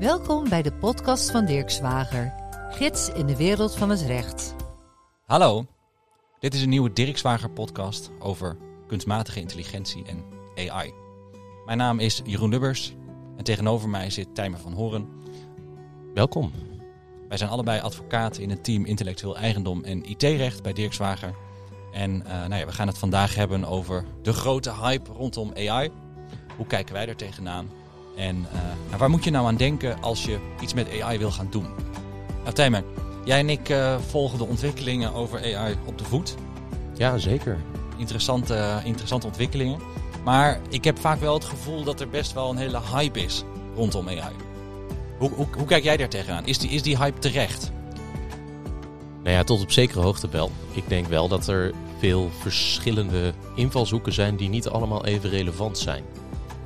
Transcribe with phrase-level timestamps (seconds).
[0.00, 2.32] Welkom bij de podcast van Dirk Zwager,
[2.70, 4.54] gids in de wereld van het recht.
[5.26, 5.66] Hallo,
[6.38, 10.24] dit is een nieuwe Dirk Zwager podcast over kunstmatige intelligentie en
[10.54, 10.92] AI.
[11.66, 12.94] Mijn naam is Jeroen Lubbers
[13.36, 15.08] en tegenover mij zit Tijmen van Horen.
[16.14, 16.52] Welkom.
[17.28, 21.34] Wij zijn allebei advocaten in het team intellectueel eigendom en IT-recht bij Dirk Zwager.
[21.92, 25.90] En eh, nou ja, we gaan het vandaag hebben over de grote hype rondom AI.
[26.56, 27.79] Hoe kijken wij er tegenaan?
[28.20, 31.30] En eh, nou, waar moet je nou aan denken als je iets met AI wil
[31.30, 31.66] gaan doen?
[32.42, 32.84] Nou, Tijmen,
[33.24, 36.34] jij en ik eh, volgen de ontwikkelingen over AI op de voet.
[36.96, 37.58] Ja, zeker.
[37.96, 39.80] Interessante, interessante ontwikkelingen.
[40.24, 43.44] Maar ik heb vaak wel het gevoel dat er best wel een hele hype is
[43.76, 44.34] rondom AI.
[45.18, 46.46] Hoe, hoe, hoe kijk jij daar tegenaan?
[46.46, 47.72] Is die, is die hype terecht?
[49.22, 50.50] Nou ja, tot op zekere hoogte wel.
[50.72, 56.04] Ik denk wel dat er veel verschillende invalshoeken zijn die niet allemaal even relevant zijn.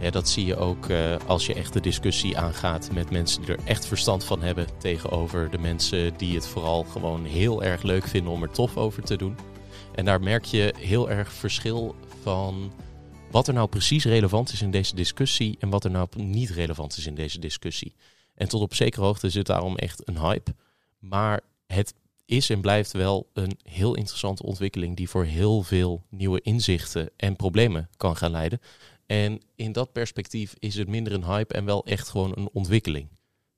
[0.05, 3.55] Ja, dat zie je ook uh, als je echt de discussie aangaat met mensen die
[3.55, 8.07] er echt verstand van hebben tegenover de mensen die het vooral gewoon heel erg leuk
[8.07, 9.37] vinden om er tof over te doen.
[9.95, 12.73] En daar merk je heel erg verschil van
[13.31, 16.97] wat er nou precies relevant is in deze discussie en wat er nou niet relevant
[16.97, 17.95] is in deze discussie.
[18.35, 20.55] En tot op zekere hoogte zit daarom echt een hype.
[20.99, 21.95] Maar het
[22.27, 27.37] is en blijft wel een heel interessante ontwikkeling die voor heel veel nieuwe inzichten en
[27.37, 28.61] problemen kan gaan leiden.
[29.07, 33.09] En in dat perspectief is het minder een hype en wel echt gewoon een ontwikkeling.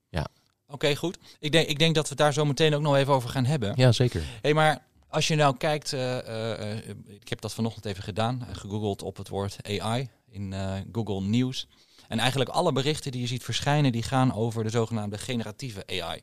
[0.09, 0.27] Ja.
[0.69, 1.19] Oké, goed.
[1.39, 3.45] Ik denk, ik denk dat we het daar zo meteen ook nog even over gaan
[3.45, 3.73] hebben.
[3.77, 4.23] Ja, zeker.
[4.43, 6.77] hey, maar als je nou kijkt, uh, uh,
[7.09, 10.55] ik heb dat vanochtend even gedaan, gegoogeld op het woord AI in
[10.93, 11.69] Google News.
[12.09, 16.21] En eigenlijk alle berichten die je ziet verschijnen, die gaan over de zogenaamde generatieve AI.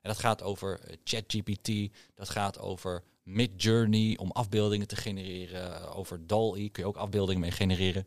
[0.00, 1.70] En dat gaat over ChatGPT,
[2.14, 7.50] dat gaat over Midjourney om afbeeldingen te genereren, over DALL-E kun je ook afbeeldingen mee
[7.50, 8.06] genereren.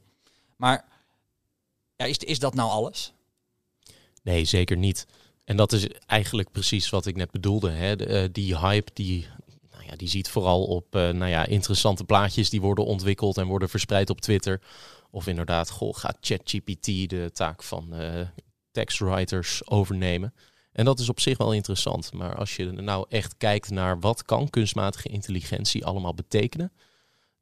[0.59, 0.85] Maar
[1.95, 3.13] ja, is, is dat nou alles?
[4.23, 5.07] Nee, zeker niet.
[5.45, 7.69] En dat is eigenlijk precies wat ik net bedoelde.
[7.69, 7.95] Hè?
[7.95, 9.27] De, die hype die,
[9.71, 13.47] nou ja, die ziet vooral op uh, nou ja, interessante plaatjes die worden ontwikkeld en
[13.47, 14.61] worden verspreid op Twitter.
[15.11, 18.27] Of inderdaad, goh, gaat ChatGPT de taak van uh,
[18.71, 20.33] textwriters overnemen.
[20.71, 22.13] En dat is op zich wel interessant.
[22.13, 26.71] Maar als je nou echt kijkt naar wat kan kunstmatige intelligentie allemaal betekenen,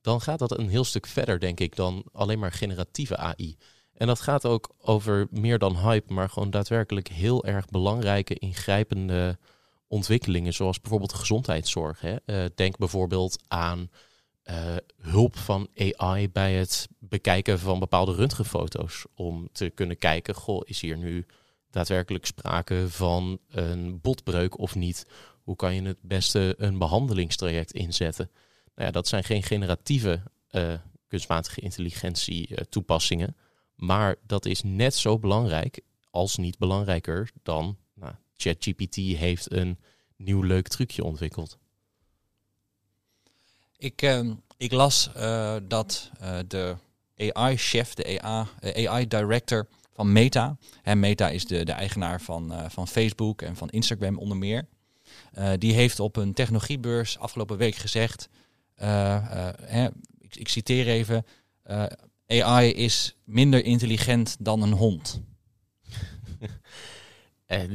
[0.07, 3.57] dan gaat dat een heel stuk verder, denk ik, dan alleen maar generatieve AI.
[3.93, 9.37] En dat gaat ook over meer dan hype, maar gewoon daadwerkelijk heel erg belangrijke, ingrijpende
[9.87, 12.01] ontwikkelingen, zoals bijvoorbeeld gezondheidszorg.
[12.01, 12.15] Hè.
[12.25, 13.89] Uh, denk bijvoorbeeld aan
[14.45, 19.05] uh, hulp van AI bij het bekijken van bepaalde röntgenfoto's.
[19.15, 21.25] Om te kunnen kijken, goh, is hier nu
[21.69, 25.05] daadwerkelijk sprake van een botbreuk of niet?
[25.43, 28.29] Hoe kan je het beste een behandelingstraject inzetten?
[28.77, 30.21] Nou ja, dat zijn geen generatieve
[30.51, 30.73] uh,
[31.07, 33.35] kunstmatige intelligentie uh, toepassingen.
[33.75, 39.79] Maar dat is net zo belangrijk, als niet belangrijker, dan nou, ChatGPT heeft een
[40.15, 41.57] nieuw leuk trucje ontwikkeld.
[43.77, 45.09] Ik, uh, ik las
[45.67, 46.11] dat
[46.47, 46.75] de
[47.17, 48.21] AI-chef, de
[48.87, 54.17] AI-director van Meta, en Meta is de, de eigenaar van, van Facebook en van Instagram
[54.17, 54.67] onder meer,
[55.57, 58.29] die heeft op een technologiebeurs afgelopen week gezegd
[58.85, 59.87] hè,
[60.19, 61.25] ik, ik, citeer even,
[61.65, 61.85] uh,
[62.27, 65.21] AI is minder intelligent dan een hond.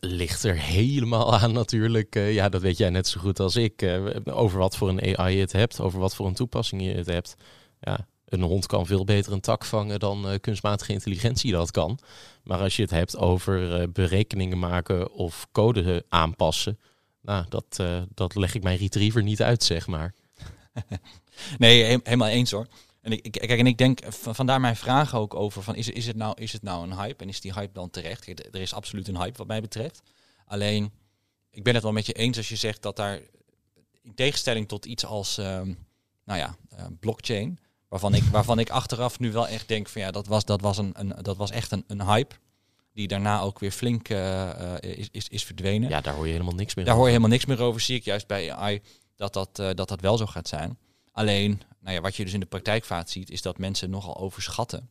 [0.00, 2.14] ligt er helemaal aan natuurlijk.
[2.14, 4.00] Ja, dat weet jij net zo goed als ik.
[4.24, 7.06] Over wat voor een AI je het hebt, over wat voor een toepassing je het
[7.06, 7.34] hebt.
[7.80, 11.98] Ja, een hond kan veel beter een tak vangen dan kunstmatige intelligentie dat kan.
[12.42, 16.78] Maar als je het hebt over berekeningen maken of code aanpassen,
[17.20, 20.14] nou, dat, uh, dat leg ik mijn retriever niet uit, zeg maar.
[21.58, 22.66] nee, he helemaal eens hoor.
[23.00, 26.16] En ik, kijk, en ik denk, vandaar mijn vraag ook over van is, is, het
[26.16, 28.28] nou, is het nou een hype en is die hype dan terecht?
[28.28, 30.02] er is absoluut een hype wat mij betreft.
[30.44, 30.92] Alleen,
[31.50, 33.20] ik ben het wel met je eens als je zegt dat daar,
[34.02, 35.86] in tegenstelling tot iets als, um,
[36.24, 37.58] nou ja, uh, blockchain,
[37.88, 40.78] waarvan ik, waarvan ik achteraf nu wel echt denk van ja, dat was, dat was,
[40.78, 42.34] een, een, dat was echt een, een hype
[42.98, 45.88] die daarna ook weer flink uh, is, is, is verdwenen.
[45.88, 47.06] Ja, daar hoor je helemaal niks meer daar over.
[47.06, 47.80] hoor je helemaal niks meer over.
[47.80, 48.82] Zie ik juist bij AI
[49.16, 50.78] dat dat, uh, dat, dat wel zo gaat zijn.
[51.12, 54.16] Alleen, nou ja, wat je dus in de praktijk vaak ziet, is dat mensen nogal
[54.16, 54.88] overschatten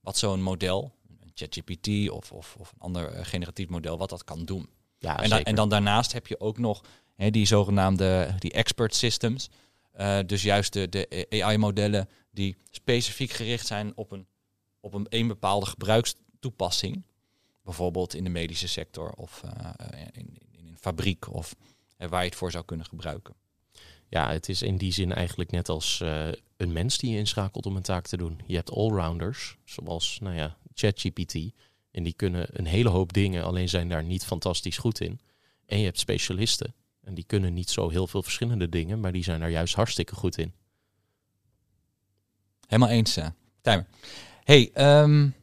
[0.00, 4.44] wat zo'n model, een ChatGPT of, of, of een ander generatief model, wat dat kan
[4.44, 4.68] doen.
[4.98, 6.84] Ja, en, dan, en dan daarnaast heb je ook nog
[7.14, 9.50] hè, die zogenaamde die expert systems.
[10.00, 14.26] Uh, dus juist de, de AI-modellen die specifiek gericht zijn op een,
[14.80, 17.04] op een, een bepaalde gebruikstoepassing
[17.66, 19.70] bijvoorbeeld in de medische sector of uh,
[20.12, 21.56] in, in, een fabriek of
[21.98, 23.34] uh, waar je het voor zou kunnen gebruiken.
[24.08, 26.00] Ja, het is in die zin eigenlijk net als
[26.56, 28.40] een mens die je inschakelt om een taak te doen.
[28.46, 31.34] Je hebt allrounders, zoals nou ja, ChatGPT.
[31.90, 35.20] En die kunnen een hele hoop dingen, alleen zijn daar niet fantastisch goed in.
[35.66, 36.74] En je hebt specialisten.
[37.00, 40.14] En die kunnen niet zo heel veel verschillende dingen, maar die zijn daar juist hartstikke
[40.14, 40.52] goed in.
[42.66, 43.26] Helemaal eens, uh,
[43.60, 43.86] Tijmer.
[44.44, 44.70] Hey,
[45.02, 45.34] um,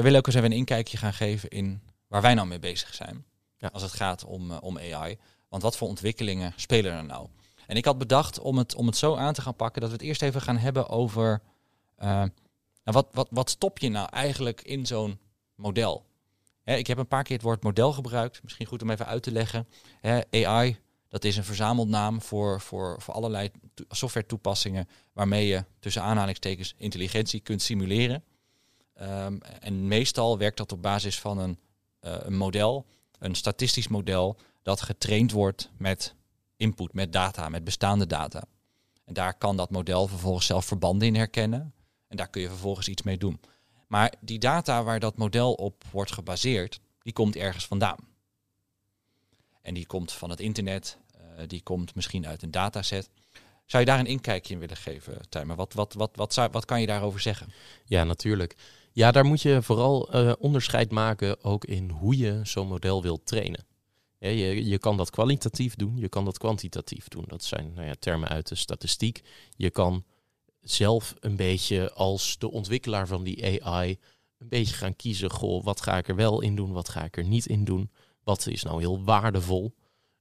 [0.00, 2.94] we willen ook eens even een inkijkje gaan geven in waar wij nou mee bezig
[2.94, 3.24] zijn.
[3.56, 3.70] Ja.
[3.72, 5.18] Als het gaat om, uh, om AI.
[5.48, 7.28] Want wat voor ontwikkelingen spelen er nou?
[7.66, 9.96] En ik had bedacht om het, om het zo aan te gaan pakken dat we
[9.96, 11.42] het eerst even gaan hebben over
[11.98, 12.30] uh, nou,
[12.82, 15.18] wat, wat, wat stop je nou eigenlijk in zo'n
[15.54, 16.08] model?
[16.64, 18.42] Ik heb een paar keer het woord model gebruikt.
[18.42, 19.68] Misschien goed om even uit te leggen.
[20.30, 23.50] AI, dat is een verzamelnaam voor, voor, voor allerlei
[23.88, 28.24] software toepassingen waarmee je tussen aanhalingstekens intelligentie kunt simuleren.
[29.02, 31.58] Um, en meestal werkt dat op basis van een,
[32.00, 32.86] uh, een model,
[33.18, 36.14] een statistisch model, dat getraind wordt met
[36.56, 38.44] input, met data, met bestaande data.
[39.04, 41.74] En daar kan dat model vervolgens zelf verbanden in herkennen.
[42.08, 43.40] En daar kun je vervolgens iets mee doen.
[43.86, 47.98] Maar die data waar dat model op wordt gebaseerd, die komt ergens vandaan.
[49.62, 53.10] En die komt van het internet, uh, die komt misschien uit een dataset.
[53.66, 55.56] Zou je daar een inkijkje in willen geven, Tijmer?
[55.56, 57.52] Wat, wat, wat, wat, wat kan je daarover zeggen?
[57.84, 58.56] Ja, natuurlijk.
[58.92, 63.26] Ja, daar moet je vooral uh, onderscheid maken ook in hoe je zo'n model wilt
[63.26, 63.64] trainen.
[64.18, 67.24] Je, je kan dat kwalitatief doen, je kan dat kwantitatief doen.
[67.26, 69.20] Dat zijn nou ja, termen uit de statistiek.
[69.56, 70.04] Je kan
[70.60, 73.98] zelf een beetje als de ontwikkelaar van die AI
[74.38, 75.30] een beetje gaan kiezen.
[75.30, 77.90] Goh, wat ga ik er wel in doen, wat ga ik er niet in doen?
[78.24, 79.74] Wat is nou heel waardevol?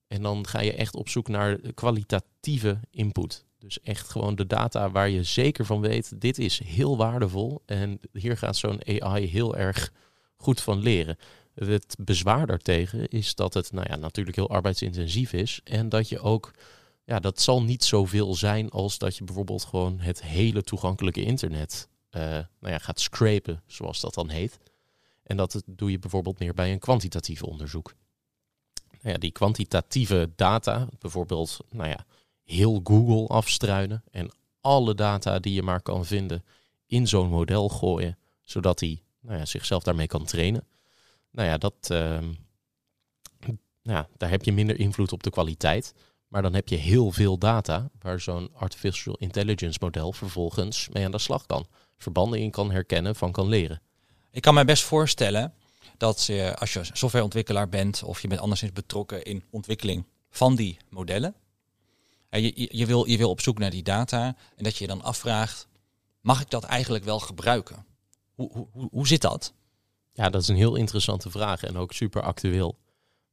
[0.10, 3.46] En dan ga je echt op zoek naar kwalitatieve input.
[3.60, 8.00] Dus echt gewoon de data waar je zeker van weet, dit is heel waardevol en
[8.14, 9.92] hier gaat zo'n AI heel erg
[10.36, 11.18] goed van leren.
[11.54, 16.20] Het bezwaar daartegen is dat het nou ja, natuurlijk heel arbeidsintensief is en dat je
[16.20, 16.52] ook,
[17.04, 21.88] ja, dat zal niet zoveel zijn als dat je bijvoorbeeld gewoon het hele toegankelijke internet
[22.12, 22.22] uh,
[22.60, 24.60] nou ja, gaat scrapen, zoals dat dan heet.
[25.24, 27.94] En dat doe je bijvoorbeeld meer bij een kwantitatief onderzoek.
[29.01, 32.06] Nou ja, die kwantitatieve data, bijvoorbeeld, nou ja,
[32.44, 34.31] heel Google afstruinen en
[34.62, 36.44] alle data die je maar kan vinden
[36.86, 40.68] in zo'n model gooien, zodat hij nou ja, zichzelf daarmee kan trainen.
[41.31, 42.19] Nou ja, dat, uh,
[44.18, 45.94] daar heb je minder invloed op de kwaliteit.
[46.30, 51.12] Maar dan heb je heel veel data waar zo'n artificial intelligence model vervolgens mee aan
[51.12, 51.68] de slag kan.
[51.98, 53.81] Verbanden in kan herkennen, van kan leren.
[54.31, 55.54] Ik kan me best voorstellen
[56.00, 60.78] dat je, als je softwareontwikkelaar bent of je bent anderszins betrokken in ontwikkeling van die
[60.90, 61.36] modellen,
[62.30, 65.01] je, je, wil, je wil op zoek naar die data en dat je je dan
[65.01, 65.68] afvraagt,
[66.22, 67.86] mag ik dat eigenlijk wel gebruiken?
[68.34, 69.54] Hoe, hoe, hoe zit dat?
[70.13, 72.78] Ja, dat is een heel interessante vraag en ook super actueel.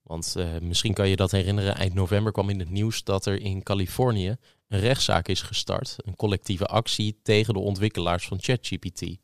[0.03, 3.41] Want uh, misschien kan je dat herinneren, eind november kwam in het nieuws dat er
[3.41, 4.37] in Californië
[4.69, 5.97] een rechtszaak is gestart.
[5.97, 9.17] Een collectieve actie tegen de ontwikkelaars van ChatGPT.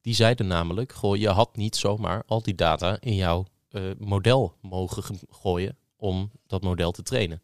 [0.00, 5.18] Die zeiden namelijk, je had niet zomaar al die data in jouw uh, model mogen
[5.30, 7.42] gooien om dat model te trainen.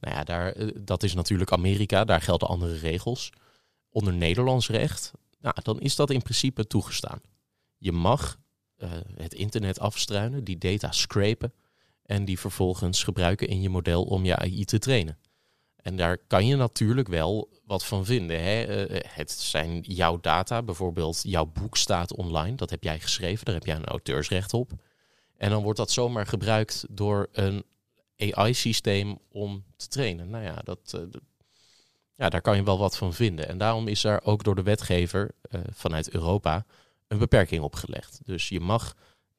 [0.00, 3.30] Nou ja, daar, uh, dat is natuurlijk Amerika, daar gelden andere regels.
[3.90, 7.20] Onder Nederlands recht, nou, dan is dat in principe toegestaan.
[7.76, 8.38] Je mag
[8.78, 11.52] uh, het internet afstruinen, die data scrapen
[12.02, 15.18] en die vervolgens gebruiken in je model om je AI te trainen.
[15.82, 18.42] En daar kan je natuurlijk wel wat van vinden.
[18.42, 18.88] Hè?
[18.90, 23.54] Uh, het zijn jouw data, bijvoorbeeld jouw boek staat online, dat heb jij geschreven, daar
[23.54, 24.70] heb jij een auteursrecht op.
[25.36, 27.64] En dan wordt dat zomaar gebruikt door een
[28.16, 30.30] AI-systeem om te trainen.
[30.30, 31.02] Nou ja, dat, uh,
[32.14, 33.48] ja, daar kan je wel wat van vinden.
[33.48, 35.30] En daarom is er ook door de wetgever
[35.72, 36.64] vanuit Europa
[37.08, 38.20] een beperking opgelegd.
[38.24, 38.94] Dus je mag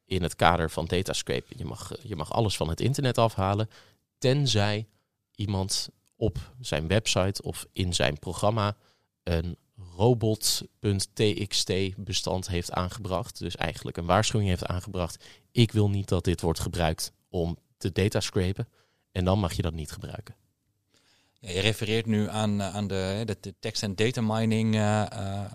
[0.05, 3.69] in het kader van datascrape, je mag, je mag alles van het internet afhalen,
[4.17, 4.87] tenzij
[5.35, 5.89] iemand
[6.21, 8.75] op zijn website of in zijn programma
[9.23, 9.57] een
[9.95, 13.39] robot.txt bestand heeft aangebracht.
[13.39, 15.25] Dus eigenlijk een waarschuwing heeft aangebracht.
[15.51, 18.67] Ik wil niet dat dit wordt gebruikt om te datascrapen.
[19.11, 20.35] En dan mag je dat niet gebruiken.
[21.39, 25.51] Ja, je refereert nu aan, aan de, de, de tekst- en data mining uh, uh,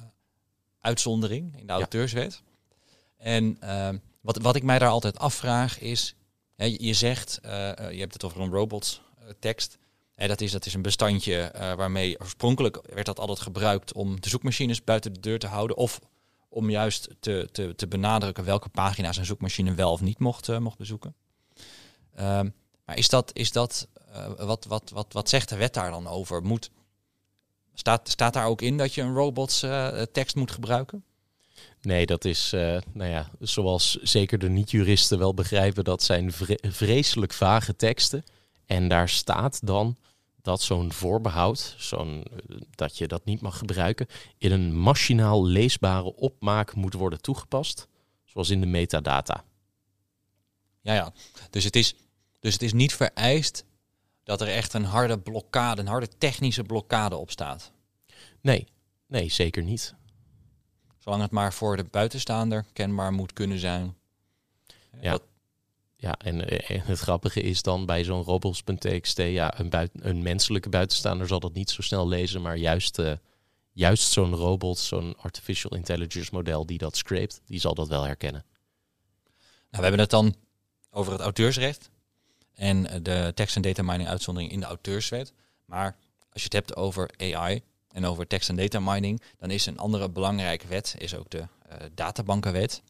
[0.80, 2.42] uitzondering in de auteurswet.
[2.44, 3.24] Ja.
[3.24, 3.88] En uh,
[4.20, 6.14] wat, wat ik mij daar altijd afvraag is,
[6.54, 9.02] hè, je, je, zegt, je hebt het over een robots
[9.38, 9.78] tekst.
[10.16, 14.28] Dat, is, dat is een bestandje uh, waarmee oorspronkelijk werd dat altijd gebruikt om de
[14.28, 15.76] zoekmachines buiten de deur te houden.
[15.76, 16.00] Of
[16.48, 20.58] om juist te, te, te benadrukken welke pagina's een zoekmachine wel of niet mocht, uh,
[20.58, 21.14] mocht bezoeken.
[22.20, 22.54] Um,
[22.84, 26.06] maar is dat, is dat uh, wat, wat, wat, wat zegt de wet daar dan
[26.06, 26.42] over?
[26.42, 26.70] Moet,
[27.74, 29.64] staat, staat daar ook in dat je een robots
[30.12, 31.04] tekst moet gebruiken?
[31.80, 32.50] Nee, dat is,
[32.92, 38.24] nou ja, zoals zeker de niet-juristen wel begrijpen, dat zijn vre vreselijk vage teksten.
[38.66, 39.96] En daar staat dan
[40.46, 42.24] dat zo'n voorbehoud, zo'n,
[42.70, 44.06] dat je dat niet mag gebruiken,
[44.38, 47.88] in een machinaal leesbare opmaak moet worden toegepast
[48.24, 49.44] zoals in de metadata.
[50.80, 51.12] Ja, ja.
[51.50, 51.94] Dus het is,
[52.40, 53.64] dus het is niet vereist
[54.22, 57.72] dat er echt een harde blokkade, een harde technische blokkade op staat.
[58.40, 58.66] Nee,
[59.06, 59.94] nee, zeker niet.
[60.98, 63.96] Zolang het maar voor de buitenstaander kenbaar moet kunnen zijn.
[65.00, 65.10] Ja.
[65.10, 65.22] Dat-
[66.06, 70.68] Ja, en, eh, en het grappige is dan bij zo'n robots.txt, ja, een, een menselijke
[70.68, 73.12] buitenstaander zal dat niet zo snel lezen, maar juist, eh,
[73.72, 78.44] juist zo'n robot, zo'n artificial intelligence model die dat scrapt, die zal dat wel herkennen.
[79.34, 79.36] Nou,
[79.70, 80.34] we hebben het dan
[80.90, 81.90] over het auteursrecht
[82.54, 85.32] en eh, de tekst- en data mining uitzondering in de auteurswet.
[85.64, 85.96] Maar
[86.32, 89.78] als je het hebt over AI en over tekst- en data mining, dan is een
[89.78, 91.46] andere belangrijke wet is ook de
[91.94, 92.82] databankenwet.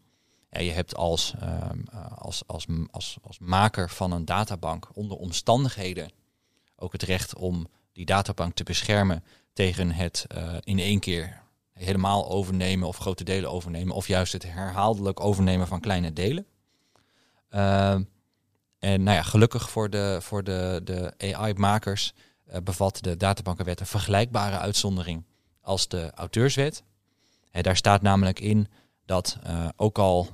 [0.64, 6.10] Je hebt als, ehm, eh, als, als, als, als maker van een databank onder omstandigheden
[6.76, 12.28] ook het recht om die databank te beschermen tegen het eh, in één keer helemaal
[12.30, 16.46] overnemen of grote delen overnemen, of juist het herhaaldelijk overnemen van kleine delen.
[17.48, 18.02] Ehm,
[18.78, 22.12] en nou ja, gelukkig voor de, voor de, de AI-makers
[22.44, 25.25] eh, bevat de databankenwet een vergelijkbare uitzondering
[25.60, 26.82] als de auteurswet.
[27.50, 28.68] Daar staat namelijk in
[29.04, 29.38] dat
[29.76, 30.28] ook, al,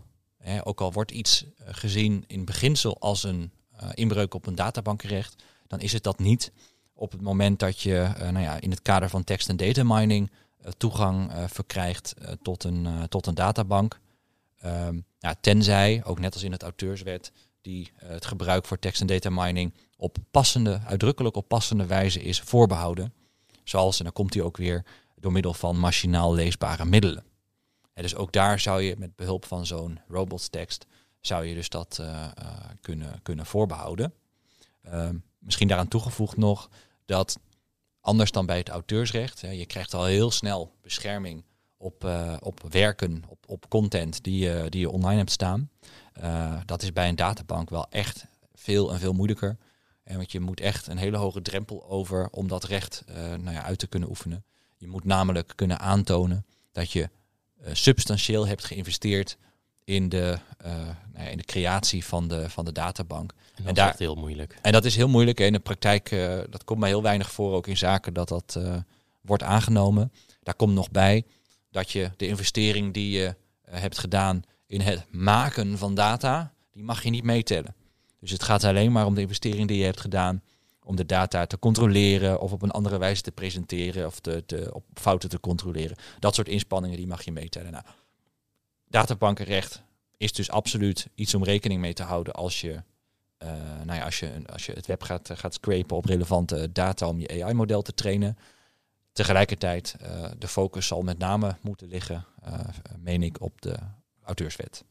[0.65, 5.43] ook al wordt iets eh, gezien in beginsel als een eh, inbreuk op een databankrecht,
[5.67, 6.53] dan is het dat niet
[6.95, 9.83] op het moment dat je eh, nou ja, in het kader van tekst- en data
[9.85, 10.31] mining
[10.77, 14.01] toegang verkrijgt tot, een, tot een databank.
[14.59, 15.01] Ehm,
[15.41, 19.75] tenzij, ook net als in het auteurswet, die het gebruik voor tekst- en data mining
[19.97, 23.13] op passende, uitdrukkelijk op passende wijze is voorbehouden.
[23.65, 24.85] Zoals, en dan komt hij ook weer,
[25.17, 27.25] door middel van machinaal leesbare middelen.
[27.95, 30.87] Dus ook daar zou je met behulp van zo'n robotstekst,
[31.21, 32.31] zou je dus dat eh, eh,
[32.81, 34.15] kunnen, kunnen voorbehouden.
[34.83, 36.71] Ehm, misschien daaraan toegevoegd nog
[37.05, 37.39] dat
[38.01, 41.45] anders dan bij het auteursrecht, hè, je krijgt al heel snel bescherming
[41.77, 45.71] op, eh, op werken, op, op content die je, die je online hebt staan.
[46.65, 49.57] Dat is bij een databank wel echt veel en veel moeilijker.
[50.03, 53.63] En want je moet echt een hele hoge drempel over om dat recht nou ja,
[53.63, 54.45] uit te kunnen oefenen.
[54.77, 57.11] Je moet namelijk kunnen aantonen dat je
[57.73, 59.37] substantieel hebt geïnvesteerd
[59.85, 60.73] in de, eh,
[61.13, 63.33] nou in de creatie van de, van de databank.
[63.55, 64.59] En dat daar- is heel moeilijk.
[64.63, 65.39] En dat is heel moeilijk.
[65.39, 65.45] hè.
[65.45, 68.55] In de praktijk, eh, dat komt maar heel weinig voor, ook in zaken dat dat
[68.59, 68.77] eh,
[69.21, 70.13] wordt aangenomen.
[70.43, 71.25] Daar komt nog bij
[71.71, 76.83] dat je de investering die je eh, hebt gedaan in het maken van data, die
[76.85, 77.75] mag je niet meetellen.
[78.21, 80.43] Dus het gaat alleen maar om de investering die je hebt gedaan
[80.85, 84.85] om de data te controleren of op een andere wijze te presenteren of te, op
[84.95, 85.97] fouten te controleren.
[86.19, 87.73] Dat soort inspanningen die mag je meetellen.
[87.73, 87.85] Nou,
[88.89, 89.83] databankenrecht
[90.17, 92.83] is dus absoluut iets om rekening mee te houden als je
[93.43, 93.51] eh,
[93.85, 97.21] nou ja, als, je, als je het web gaat, gaat scrapen op relevante data om
[97.21, 98.39] je AI-model te trainen.
[99.13, 102.59] Tegelijkertijd, eh, de focus zal met name moeten liggen, eh,
[102.99, 103.77] meen ik, op de
[104.25, 104.85] auteurswet.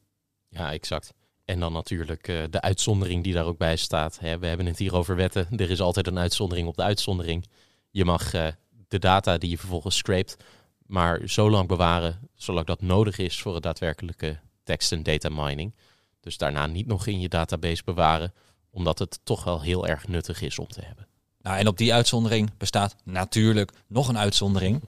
[0.47, 1.13] Ja, exact.
[1.45, 4.19] En dan natuurlijk eh, de uitzondering die daar ook bij staat.
[4.19, 5.47] Hè, we hebben het hier over wetten.
[5.57, 7.45] Er is altijd een uitzondering op de uitzondering.
[7.89, 8.47] Je mag eh,
[8.87, 10.37] de data die je vervolgens scrapt,
[10.85, 15.75] maar zo lang bewaren zolang dat nodig is voor het daadwerkelijke tekst- en data mining.
[16.19, 18.33] Dus daarna niet nog in je database bewaren,
[18.69, 21.07] omdat het toch wel heel erg nuttig is om te hebben.
[21.41, 24.81] Nou, en op die uitzondering bestaat natuurlijk nog een uitzondering.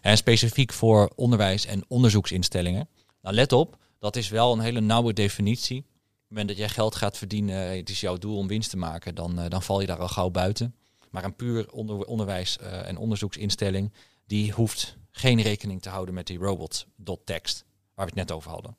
[0.00, 2.88] En specifiek voor onderwijs- en onderzoeksinstellingen.
[3.22, 5.78] Nou, let op, dat is wel een hele nauwe definitie.
[5.78, 8.76] Op het moment dat jij geld gaat verdienen, het is jouw doel om winst te
[8.76, 10.74] maken, dan, eh, dan val je daar al gauw buiten.
[11.10, 13.92] Maar een puur onder, onderwijs- eh, en onderzoeksinstelling,
[14.26, 18.76] die hoeft geen rekening te houden met die robots.txt, waar we het net over hadden.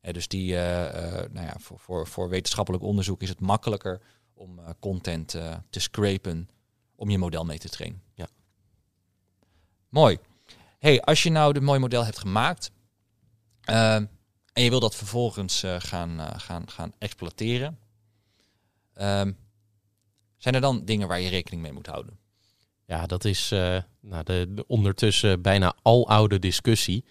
[0.00, 4.00] Eh, dus die, eh, eh, nou ja, voor, voor, voor wetenschappelijk onderzoek is het makkelijker
[4.34, 6.48] om eh, content eh, te scrapen
[6.94, 8.02] om je model mee te trainen.
[8.14, 8.26] Ja.
[9.88, 10.18] Mooi.
[10.78, 12.70] Hey, als je nou dit mooi model hebt gemaakt
[13.60, 14.02] eh,
[14.52, 17.78] en je wil dat vervolgens eh, gaan, eh, gaan, gaan exploiteren,
[18.94, 19.32] ehm,
[20.36, 22.20] zijn er dan dingen waar je rekening mee moet houden?
[22.86, 27.04] Ja, dat is eh, nou, de, de ondertussen bijna aloude discussie.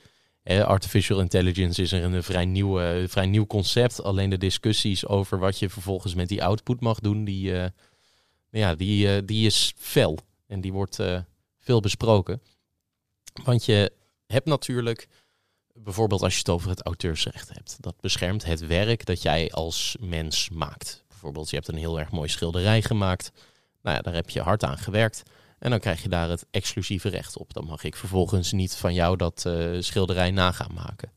[0.43, 4.03] Eh, artificial intelligence is er een vrij nieuw, eh, vrij nieuw concept.
[4.03, 7.53] Alleen de discussies over wat je vervolgens met die output mag doen, die,
[8.50, 10.17] ja, die, die is fel.
[10.48, 11.00] En die wordt
[11.57, 12.41] veel besproken.
[13.43, 13.91] Want je
[14.27, 15.07] hebt natuurlijk,
[15.73, 19.95] bijvoorbeeld als je het over het auteursrecht hebt, dat beschermt het werk dat jij als
[19.99, 21.03] mens maakt.
[21.07, 23.31] Bijvoorbeeld, je hebt een heel erg mooi schilderij gemaakt.
[23.81, 25.23] Nou ja, daar heb je hard aan gewerkt.
[25.59, 27.53] En dan krijg je daar het exclusieve recht op.
[27.53, 31.11] Dan mag ik vervolgens niet van jou dat eh, schilderij na gaan maken.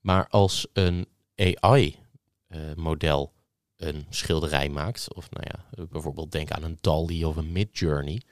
[0.00, 3.32] Maar als een AI-model
[3.76, 8.22] een schilderij maakt, of nou ja, bijvoorbeeld denk aan een DALL-E of een Midjourney,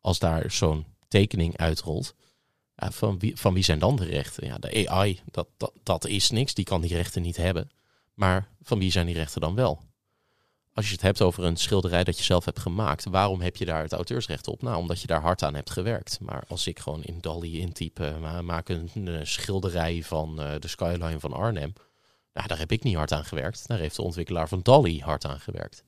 [0.00, 2.14] als daar zo'n tekening uitrolt,
[2.78, 4.46] Van, wie, van wie zijn dan de rechten?
[4.46, 6.54] Ja, de AI, dat, dat, dat is niks.
[6.54, 7.70] Die kan die rechten niet hebben.
[8.14, 9.82] Maar van wie zijn die rechten dan wel?
[10.72, 13.64] Als je het hebt over een schilderij dat je zelf hebt gemaakt, waarom heb je
[13.64, 14.62] daar het auteursrecht op?
[14.62, 16.18] Nou, omdat je daar hard aan hebt gewerkt.
[16.20, 18.90] Maar als ik gewoon in Dali intype, uh, maak een,
[19.22, 21.72] schilderij van uh, de skyline van Arnhem,
[22.32, 23.68] nou, daar heb ik niet hard aan gewerkt.
[23.68, 25.84] Daar heeft de ontwikkelaar van Dali hard aan gewerkt.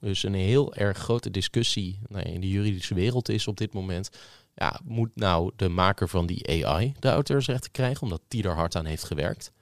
[0.00, 4.10] Dus een heel erg grote discussie nou, in de juridische wereld is op dit moment.
[4.58, 8.76] Ja, moet nou de maker van die AI de auteursrechten krijgen, omdat die daar hard
[8.76, 9.52] aan heeft gewerkt?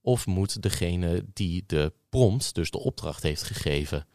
[0.00, 4.06] Of moet degene die de prompt, dus de opdracht heeft gegeven,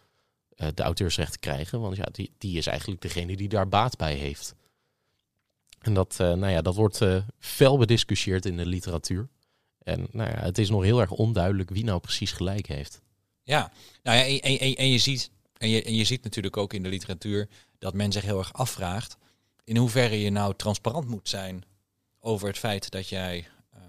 [0.55, 1.81] uh, de auteursrechten krijgen?
[1.81, 4.55] Want ja, die, die is eigenlijk degene die daar baat bij heeft.
[5.79, 9.27] En dat, uh, nou ja, dat wordt uh, fel bediscussieerd in de literatuur.
[9.83, 13.01] En nou ja, het is nog heel erg onduidelijk wie nou precies gelijk heeft.
[13.43, 13.71] Ja,
[14.03, 16.83] nou ja, en, en, en je ziet en je, en je ziet natuurlijk ook in
[16.83, 17.49] de literatuur
[17.79, 19.17] dat men zich heel erg afvraagt
[19.65, 21.63] in hoeverre je nou transparant moet zijn
[22.19, 23.81] over het feit dat jij uh,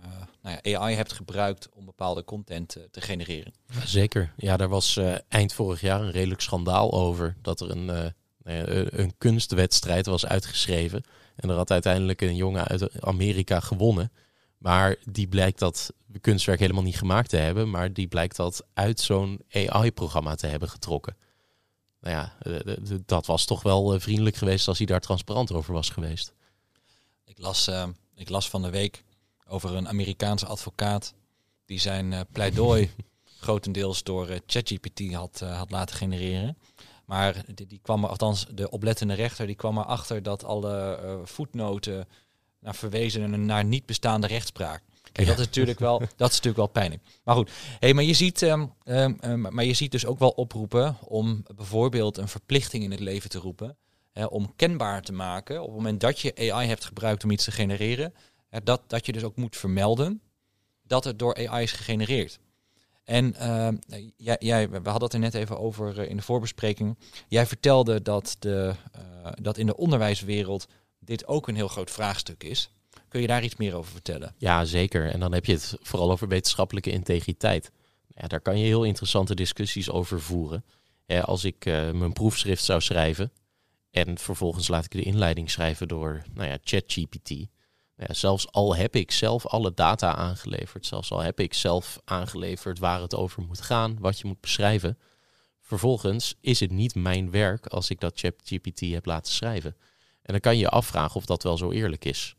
[0.43, 3.53] nou ja, AI hebt gebruikt om bepaalde content uh, te genereren.
[3.85, 4.33] Zeker.
[4.37, 8.15] Ja, daar was uh, eind vorig jaar een redelijk schandaal over dat er een,
[9.01, 11.03] een kunstwedstrijd was uitgeschreven.
[11.37, 14.13] En er had uiteindelijk een jongen uit Amerika gewonnen.
[14.59, 19.01] Maar die blijkt dat kunstwerk helemaal niet gemaakt te hebben, maar die blijkt dat uit
[19.01, 21.17] zo'n AI-programma te hebben getrokken
[22.01, 25.73] nou ja, eh, dat was toch wel eh, vriendelijk geweest als hij daar transparant over
[25.73, 26.33] was geweest.
[27.25, 29.05] Ik las, uh, ik las van de week
[29.49, 31.15] over een Amerikaanse advocaat
[31.65, 32.91] die zijn uh, pleidooi
[33.41, 36.59] grotendeels door uh, ChatGPT had, had laten genereren.
[37.05, 42.09] Maar die, die, kwam er, althans de oplettende rechter, die kwam erachter dat alle voetnoten
[42.59, 44.83] naar verwezen naar niet bestaande rechtspraak.
[45.25, 47.03] Dat is natuurlijk wel, dat is natuurlijk wel pijnlijk.
[47.25, 50.97] Maar goed, hey, maar, je ziet, um, um, maar je ziet dus ook wel oproepen
[51.01, 53.77] om bijvoorbeeld een verplichting in het leven te roepen.
[54.13, 57.45] Hè, om kenbaar te maken op het moment dat je AI hebt gebruikt om iets
[57.45, 58.15] te genereren.
[58.49, 60.21] Hè, dat, dat je dus ook moet vermelden
[60.83, 62.39] dat het door AI is gegenereerd.
[63.05, 63.69] En uh,
[64.17, 66.99] jij, jij, we hadden het er net even over uh, in de voorbespreking.
[67.29, 72.45] Jij vertelde dat, de, uh, dat in de onderwijswereld dit ook een heel groot vraagstuk
[72.45, 72.71] is.
[73.09, 74.35] Kun je daar iets meer over vertellen?
[74.39, 75.11] Ja, zeker.
[75.11, 77.71] En dan heb je het vooral over wetenschappelijke integriteit.
[78.09, 80.65] Ja, daar kan je heel interessante discussies over voeren.
[81.07, 83.33] Ja, als ik uh, mijn proefschrift zou schrijven
[83.91, 87.31] en vervolgens laat ik de inleiding schrijven door nou ja, ChatGPT.
[87.97, 92.79] Ja, zelfs al heb ik zelf alle data aangeleverd, zelfs al heb ik zelf aangeleverd
[92.79, 94.99] waar het over moet gaan, wat je moet beschrijven.
[95.61, 99.77] Vervolgens is het niet mijn werk als ik dat ChatGPT heb laten schrijven.
[100.23, 102.37] En dan kan je je afvragen of dat wel zo eerlijk is.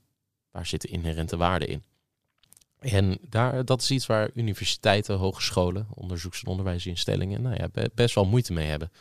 [0.57, 1.83] Waar zitten inherente waarden in?
[2.79, 8.25] En daar, dat is iets waar universiteiten, hogescholen, onderzoeks- en onderwijsinstellingen nou ja, best wel
[8.25, 8.91] moeite mee hebben.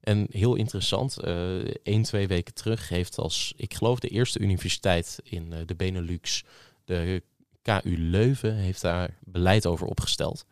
[0.00, 5.20] En heel interessant, uh, één, twee weken terug heeft als, ik geloof de eerste universiteit
[5.24, 6.44] in uh, de Benelux,
[6.84, 7.22] de
[7.62, 10.44] KU Leuven, heeft daar beleid over opgesteld.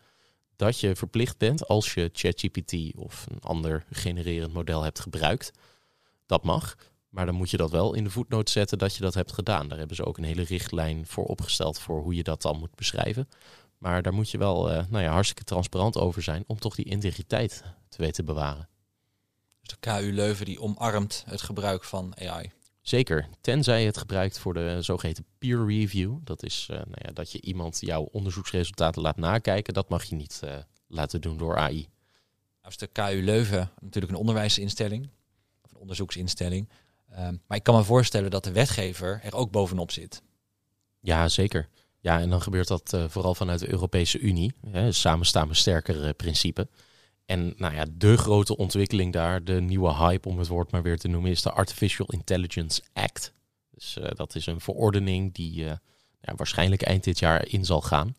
[0.57, 5.51] Dat je verplicht bent als je ChatGPT of een ander genererend model hebt gebruikt.
[6.27, 6.77] Dat mag.
[7.13, 9.69] Maar dan moet je dat wel in de voetnoot zetten dat je dat hebt gedaan.
[9.69, 12.75] Daar hebben ze ook een hele richtlijn voor opgesteld voor hoe je dat dan moet
[12.75, 13.29] beschrijven.
[13.79, 16.85] Maar daar moet je wel uh, nou ja, hartstikke transparant over zijn om toch die
[16.85, 18.69] integriteit te weten bewaren.
[19.61, 22.51] Dus de KU Leuven die omarmt het gebruik van AI.
[22.81, 26.17] Zeker, tenzij je het gebruikt voor de zogeheten peer review.
[26.25, 29.75] Dat is uh, nou ja, dat je iemand jouw onderzoeksresultaten laat nakijken.
[29.75, 31.89] Dat mag je niet uh, laten doen door AI.
[32.61, 35.09] Nou is de KU Leuven natuurlijk een onderwijsinstelling,
[35.63, 36.69] of een onderzoeksinstelling.
[37.19, 40.23] Um, maar ik kan me voorstellen dat de wetgever er ook bovenop zit.
[41.01, 41.69] Ja, zeker.
[42.01, 44.53] Ja, en dan gebeurt dat uh, vooral vanuit de Europese Unie.
[44.71, 46.69] Hè, samen staan we sterker uh, principe.
[47.27, 50.99] En nou ja, de grote ontwikkeling daar, de nieuwe hype om het woord maar weer
[50.99, 53.33] te noemen, is de Artificial Intelligence Act.
[53.71, 58.17] Dus uh, dat is een verordening die ja, waarschijnlijk eind dit jaar in zal gaan.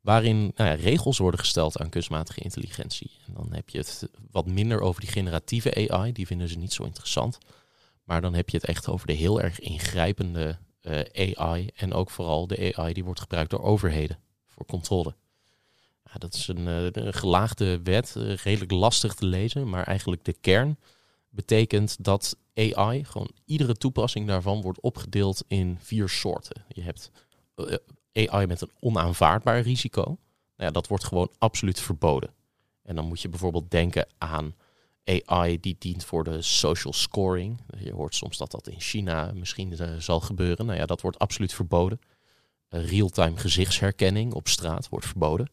[0.00, 3.10] Waarin nou ja, regels worden gesteld aan kunstmatige intelligentie.
[3.26, 6.72] En dan heb je het wat minder over die generatieve AI, die vinden ze niet
[6.72, 7.38] zo interessant.
[8.10, 11.70] Maar dan heb je het echt over de heel erg ingrijpende uh, AI.
[11.74, 15.14] En ook vooral de AI die wordt gebruikt door overheden voor controle.
[16.18, 19.68] Dat is een, een gelaagde wet, uh, redelijk lastig te lezen.
[19.68, 20.78] Maar eigenlijk de kern
[21.28, 26.64] betekent dat AI, gewoon iedere toepassing daarvan, wordt opgedeeld in vier soorten.
[26.68, 27.10] Je hebt
[28.12, 30.02] AI met een onaanvaardbaar risico.
[30.02, 30.16] Nou
[30.56, 32.34] ja, dat wordt gewoon absoluut verboden.
[32.82, 34.54] En dan moet je bijvoorbeeld denken aan
[35.10, 37.60] AI die dient voor de social scoring.
[37.78, 40.66] Je hoort soms dat dat in China misschien uh, zal gebeuren.
[40.66, 42.00] Nou ja, dat wordt absoluut verboden.
[42.70, 45.50] Uh, Real-time gezichtsherkenning op straat wordt verboden.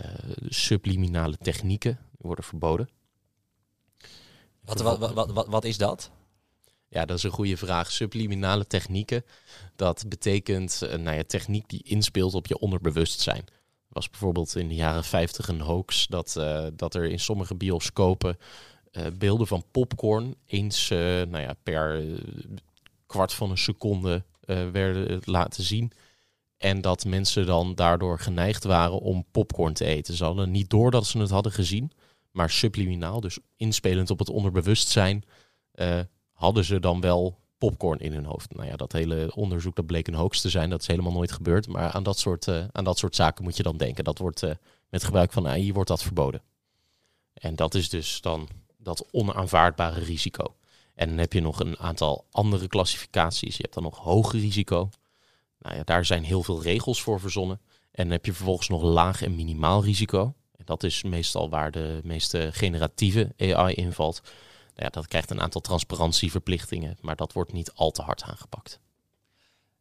[0.00, 0.10] Uh,
[0.48, 2.88] subliminale technieken worden verboden.
[4.60, 6.10] Wat, wat, wat, wat, is dat?
[6.88, 7.90] Ja, dat is een goede vraag.
[7.90, 9.24] Subliminale technieken,
[9.76, 13.44] dat betekent nou ja, techniek die inspeelt op je onderbewustzijn.
[13.98, 18.38] Was bijvoorbeeld in de jaren 50 een hoax dat, uh, dat er in sommige bioscopen
[18.92, 22.02] uh, beelden van popcorn eens nou ja, per
[23.06, 25.92] kwart van een seconde werden laten zien.
[26.58, 30.14] En dat mensen dan daardoor geneigd waren om popcorn te eten.
[30.14, 31.92] Ze niet door dat ze het hadden gezien,
[32.30, 35.24] maar subliminaal, dus inspelend op het onderbewustzijn,
[35.74, 36.00] uh,
[36.32, 38.54] hadden ze dan wel popcorn in hun hoofd.
[38.54, 40.70] Nou ja, dat hele onderzoek dat bleek een hoax te zijn.
[40.70, 41.68] Dat is helemaal nooit gebeurd.
[41.68, 44.04] Maar aan dat soort, uh, aan dat soort zaken moet je dan denken.
[44.04, 44.50] Dat wordt uh,
[44.88, 46.42] met gebruik van AI wordt dat verboden.
[47.32, 50.54] En dat is dus dan dat onaanvaardbare risico.
[50.94, 53.56] En dan heb je nog een aantal andere klassificaties.
[53.56, 54.90] Je hebt dan nog hoger risico.
[55.58, 57.60] Nou ja, daar zijn heel veel regels voor verzonnen.
[57.90, 60.34] En dan heb je vervolgens nog laag en minimaal risico.
[60.56, 64.22] En dat is meestal waar de meeste generatieve AI invalt.
[64.80, 68.80] Ja, dat krijgt een aantal transparantieverplichtingen, maar dat wordt niet al te hard aangepakt.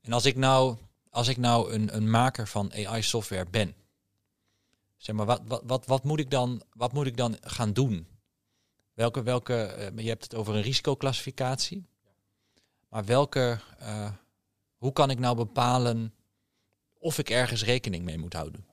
[0.02, 0.78] En als ik nou,
[1.10, 3.76] als ik nou een, een maker van AI-software ben,
[4.98, 8.08] zeg maar, wat, wat, wat, wat, moet ik dan, wat moet ik dan gaan doen?
[8.94, 11.86] Welke, welke, uh, je hebt het over een risicoclassificatie,
[12.90, 14.12] maar welke, uh,
[14.78, 16.14] hoe kan ik nou bepalen
[17.00, 18.66] of ik ergens rekening mee moet houden?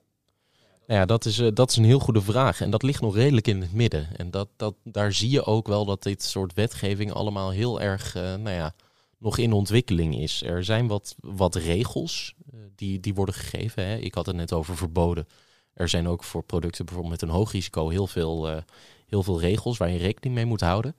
[0.86, 2.60] Nou ja, dat is, uh, dat is een heel goede vraag.
[2.60, 4.08] En dat ligt nog redelijk in het midden.
[4.16, 8.16] En dat, dat, daar zie je ook wel dat dit soort wetgeving allemaal heel erg
[8.16, 8.74] uh, nou ja,
[9.18, 10.42] nog in ontwikkeling is.
[10.42, 13.86] Er zijn wat, wat regels uh, die, die worden gegeven.
[13.86, 13.96] Hè.
[13.96, 15.28] Ik had het net over verboden.
[15.74, 18.62] Er zijn ook voor producten bijvoorbeeld met een hoog risico heel veel,
[19.06, 20.96] heel veel regels waar je rekening mee moet houden.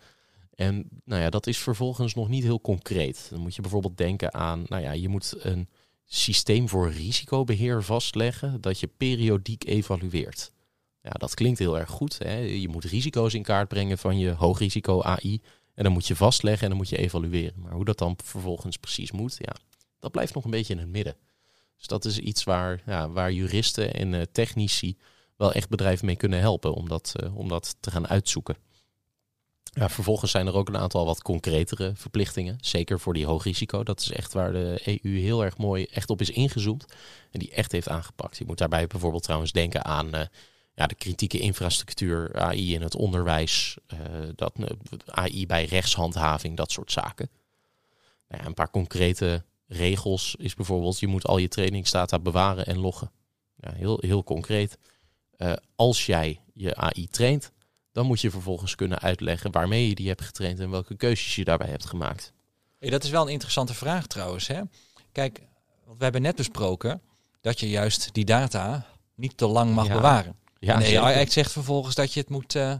[0.56, 3.28] En nou ja, dat is vervolgens nog niet heel concreet.
[3.30, 5.70] Dan moet je bijvoorbeeld denken aan, nou ja, je moet een
[6.06, 10.52] systeem voor risicobeheer vastleggen dat je periodiek evalueert.
[11.02, 12.18] Ja, dat klinkt heel erg goed.
[12.18, 12.38] Hè?
[12.38, 15.42] Je moet risico's in kaart brengen van je hoogrisico AI.
[15.74, 17.62] En dan moet je vastleggen en dan moet je evalueren.
[17.62, 19.56] Maar hoe dat dan vervolgens precies moet, ja,
[20.00, 21.16] dat blijft nog een beetje in het midden.
[21.78, 24.98] Dus dat is iets waar, ja, waar juristen en uh, technici
[25.38, 28.56] wel echt bedrijven mee kunnen helpen om dat, uh, om dat te gaan uitzoeken.
[29.76, 32.58] Ja, vervolgens zijn er ook een aantal wat concretere verplichtingen.
[32.62, 33.84] Zeker voor die hoog risico.
[33.84, 36.86] Dat is echt waar de EU heel erg mooi echt op is ingezoomd.
[37.32, 38.38] En die echt heeft aangepakt.
[38.38, 40.22] Je moet daarbij bijvoorbeeld trouwens denken aan uh,
[40.76, 44.00] ja, de kritieke infrastructuur, AI in het onderwijs, uh,
[44.36, 44.68] dat, uh,
[45.06, 47.30] AI bij rechtshandhaving, dat soort zaken.
[48.28, 52.78] Nou ja, een paar concrete regels is bijvoorbeeld, je moet al je trainingsdata bewaren en
[52.78, 53.12] loggen.
[53.56, 54.78] Ja, heel, heel concreet.
[55.76, 57.52] als jij je AI traint,
[57.96, 61.44] dan moet je vervolgens kunnen uitleggen waarmee je die hebt getraind en welke keuzes je
[61.44, 62.34] daarbij hebt gemaakt.
[62.80, 64.48] Hey, dat is wel een interessante vraag trouwens.
[64.48, 64.62] Hè?
[65.12, 65.42] Kijk,
[65.98, 67.02] we hebben net besproken
[67.42, 69.94] dat je juist die data niet te lang mag Ja.
[69.94, 70.36] bewaren.
[70.60, 71.02] Ja, zeker.
[71.02, 72.76] AI zegt vervolgens dat je het moet, eh,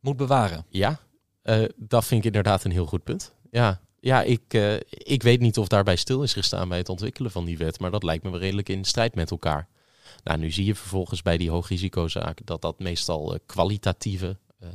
[0.00, 0.64] moet bewaren.
[0.68, 1.00] Ja,
[1.42, 3.34] eh, dat vind ik inderdaad een heel goed punt.
[3.50, 7.30] Ja, ja ik, eh, ik weet niet of daarbij stil is gestaan bij het ontwikkelen
[7.30, 9.68] van die wet, maar dat lijkt me wel redelijk in strijd met elkaar.
[10.24, 14.68] Nou, nu zie je vervolgens bij die hoogrisicozaken dat dat meestal eh, kwalitatieve eh,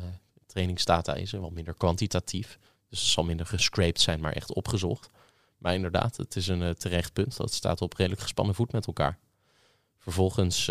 [0.45, 2.57] trainingsdata is en wat minder kwantitatief.
[2.89, 5.09] Dus het zal minder gescraped zijn, maar echt opgezocht.
[5.57, 7.37] Maar inderdaad, het is een eh, terecht punt.
[7.37, 9.17] Dat staat op redelijk gespannen voet met elkaar.
[9.97, 10.65] Vervolgens,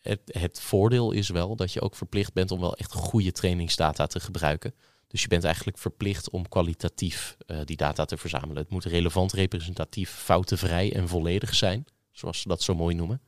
[0.00, 4.20] het, voordeel is wel dat je ook verplicht bent om wel echt goede trainingsdata te
[4.20, 4.74] gebruiken.
[5.06, 8.56] Dus je bent eigenlijk verplicht om kwalitatief die data te verzamelen.
[8.56, 13.20] Het moet relevant, representatief, foutenvrij en volledig zijn, zoals ze dat zo mooi noemen.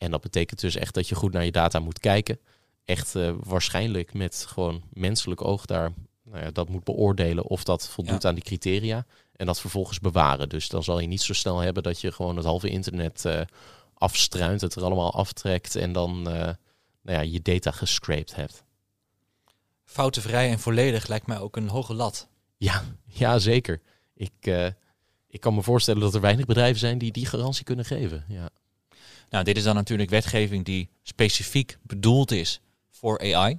[0.00, 2.38] En dat betekent dus echt dat je goed naar je data moet kijken.
[2.84, 5.92] Echt eh, waarschijnlijk met gewoon menselijk oog daar
[6.24, 8.28] nou ja, dat moet beoordelen of dat voldoet Ja.
[8.28, 9.06] aan die criteria.
[9.36, 10.48] En dat vervolgens bewaren.
[10.48, 13.40] Dus dan zal je niet zo snel hebben dat je gewoon het halve internet eh,
[13.94, 16.34] afstruint, het er allemaal aftrekt en dan eh,
[17.02, 18.64] nou ja, je data gescraped hebt.
[19.84, 22.28] Foutenvrij en volledig lijkt mij ook een hoge lat.
[22.56, 23.80] Ja, ja zeker.
[24.14, 24.32] Ik,
[25.28, 28.24] ik kan me voorstellen dat er weinig bedrijven zijn die die garantie kunnen geven.
[28.28, 28.50] Ja.
[29.30, 33.58] Nou, dit is dan natuurlijk wetgeving die specifiek bedoeld is voor AI.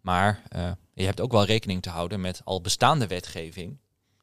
[0.00, 3.78] Maar eh, je hebt ook wel rekening te houden met al bestaande wetgeving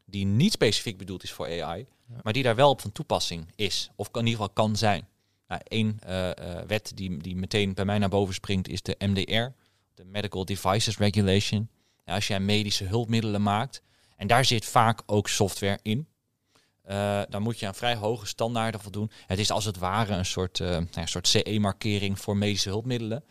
[0.05, 2.19] die niet specifiek bedoeld is voor AI, Ja.
[2.23, 5.07] maar die daar wel op van toepassing is, of in ieder geval kan zijn.
[5.47, 8.95] Nou, Eén eh, eh, wet die, die meteen bij mij naar boven springt is de
[8.99, 9.53] MDR,
[9.93, 11.69] de Medical Devices Regulation.
[12.05, 13.81] Nou, als jij medische hulpmiddelen maakt,
[14.17, 16.07] en daar zit vaak ook software in,
[16.85, 19.11] eh, dan moet je aan vrij hoge standaarden voldoen.
[19.25, 22.69] Het is als het ware een soort, eh, nou ja, een soort CE-markering voor medische
[22.69, 23.23] hulpmiddelen.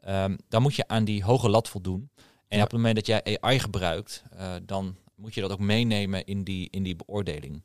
[0.00, 2.10] Ehm, dan moet je aan die hoge lat voldoen.
[2.48, 2.64] En Ja.
[2.64, 6.44] op het moment dat jij AI gebruikt, eh, dan moet je dat ook meenemen in
[6.44, 7.62] die, in die beoordeling.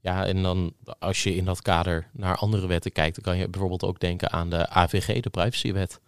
[0.00, 3.48] ja, en dan als je in dat kader naar andere wetten kijkt, dan kan je
[3.48, 6.00] bijvoorbeeld ook denken aan de AVG, de privacywet.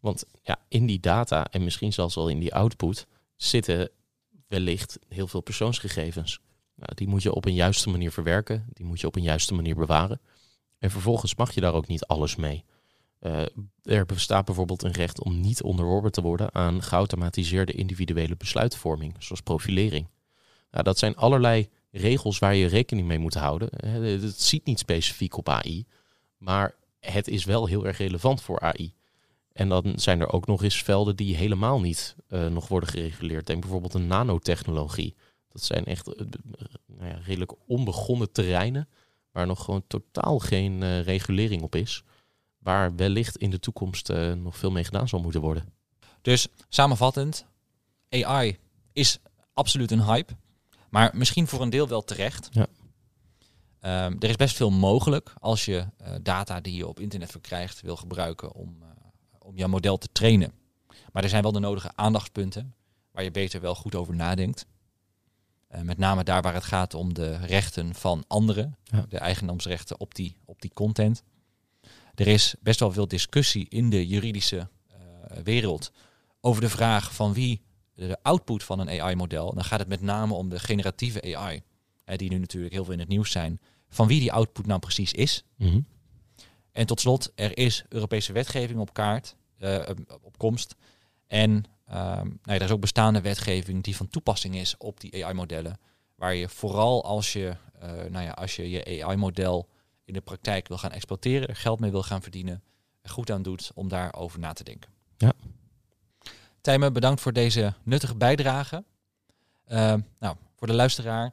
[0.00, 3.90] Want ja, in die data en misschien zelfs al in die output zitten
[4.48, 6.40] wellicht heel veel persoonsgegevens.
[6.78, 9.54] Nou, die moet je op een juiste manier verwerken, die moet je op een juiste
[9.54, 10.20] manier bewaren.
[10.78, 12.64] En vervolgens mag je daar ook niet alles mee.
[13.20, 13.42] Uh,
[13.82, 19.40] er bestaat bijvoorbeeld een recht om niet onderworpen te worden aan geautomatiseerde individuele besluitvorming, zoals
[19.40, 20.08] profilering.
[20.70, 23.68] Nou, dat zijn allerlei regels waar je rekening mee moet houden.
[23.86, 25.86] Het ziet niet specifiek op AI,
[26.36, 28.94] maar het is wel heel erg relevant voor AI.
[29.52, 33.46] En dan zijn er ook nog eens velden die helemaal niet uh, nog worden gereguleerd.
[33.46, 35.16] Denk bijvoorbeeld een nanotechnologie.
[35.48, 36.14] Dat zijn echt uh,
[36.86, 38.88] nou ja, redelijk onbegonnen terreinen
[39.30, 42.02] waar nog gewoon totaal geen uh, regulering op is.
[42.58, 45.72] Waar wellicht in de toekomst nog veel mee gedaan zal moeten worden.
[46.22, 47.46] Dus samenvattend,
[48.10, 48.58] AI
[48.92, 49.18] is
[49.52, 50.36] absoluut een hype.
[50.90, 52.48] Maar misschien voor een deel wel terecht.
[52.50, 52.66] Ja.
[53.80, 57.80] Um, er is best veel mogelijk als je uh, data die je op internet verkrijgt
[57.80, 58.82] wil gebruiken om,
[59.38, 60.52] om jouw model te trainen.
[61.12, 62.74] Maar er zijn wel de nodige aandachtspunten
[63.10, 64.66] waar je beter wel goed over nadenkt.
[65.74, 69.06] Uh, met name daar waar het gaat om de rechten van anderen, ja.
[69.08, 71.22] de eigendomsrechten op die, op die content.
[72.14, 74.68] Er is best wel veel discussie in de juridische
[75.44, 75.92] wereld
[76.40, 77.62] over de vraag van wie
[77.94, 81.62] de output van een AI-model, dan gaat het met name om de generatieve AI,
[82.04, 84.80] hè, die nu natuurlijk heel veel in het nieuws zijn, van wie die output nou
[84.80, 85.44] precies is.
[85.56, 85.86] Mm -hmm.
[86.72, 89.88] En tot slot, er is Europese wetgeving op kaart, uh,
[90.22, 90.74] op komst.
[91.26, 95.24] En um, nou ja, er is ook bestaande wetgeving die van toepassing is op die
[95.24, 95.78] AI-modellen.
[96.14, 99.68] Waar je vooral als je, uh, nou ja, als je je AI-model
[100.04, 102.62] in de praktijk wil gaan exploiteren, er geld mee wil gaan verdienen,
[103.02, 104.90] er goed aan doet om daarover na te denken.
[105.16, 105.32] Ja.
[106.60, 108.84] Tijmen, bedankt voor deze nuttige bijdrage.
[109.68, 111.32] Uh, nou, voor de luisteraar,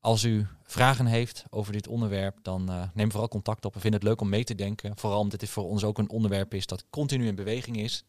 [0.00, 3.74] als u vragen heeft over dit onderwerp, dan uh, neem vooral contact op.
[3.74, 4.96] We vinden het leuk om mee te denken.
[4.96, 8.04] Vooral omdat dit voor ons ook een onderwerp is dat continu in beweging is.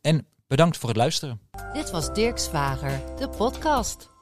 [0.00, 1.40] En bedankt voor het luisteren.
[1.72, 4.15] Dit was Dirk Zwager, de podcast.